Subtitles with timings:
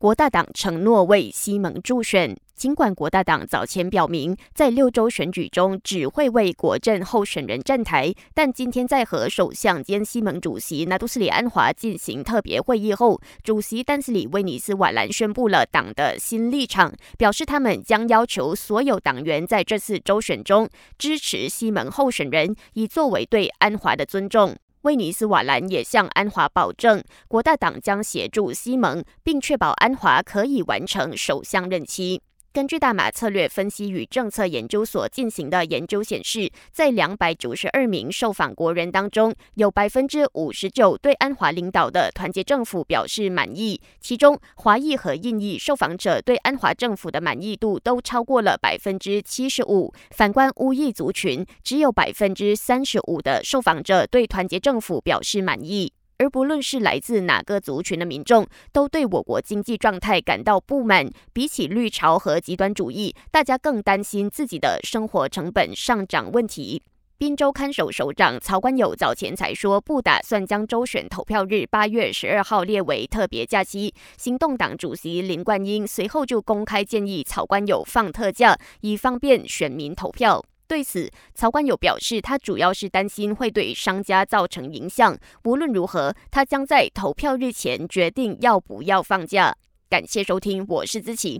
[0.00, 2.34] 国大党承诺为西蒙助选。
[2.54, 24.56] 尽管国大党早前表明在六州选举中只会为国政候选人站台，但今天在和首相兼西蒙主席纳杜斯里安华进行特别会议后，主席丹斯里威尼斯瓦兰宣布了党的新立场，表示他们将要求所有党员在这次州选中支持西蒙候选人，以作为对安华的尊重。
[24.82, 32.22] 威尼斯瓦兰也向安华保证，国大党将协助西蒙，并确保安华可以完成首相任期。
[32.52, 43.80] 根据大马策略分析与政策研究所进行的研究显示，在两百九十二名受访国人当中，有百分之五十九对安华领导的团结政府表示满意。
[44.00, 49.94] 其中，华裔和印裔受访者对安华政府的满意度都超过了百分之七十五。
[50.10, 55.92] 反观乌裔族群，只有百分之三十五的受访者对团结政府表示满意。
[56.20, 61.08] 而不论是来自哪个族群的民众，都对我国经济状态感到不满。
[61.32, 66.82] 比起绿潮和极端主义，大家更担心自己的生活成本上涨问题。
[67.16, 73.94] 滨州看守首长曹冠友早前才说，不打算将周选投票日八月十二号列为特别假期。
[74.18, 80.44] 行动党主席林冠英随后就公开建议曹冠友放特假，以方便选民投票。
[80.70, 85.18] 对此，曹冠友表示，他主要是担心会对商家造成影响。
[85.42, 89.52] 无论如何，他将在投票日前决定要不要放假。
[89.88, 91.38] 感谢收听，我是资琪。